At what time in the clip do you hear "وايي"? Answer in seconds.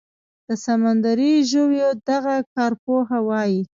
3.29-3.61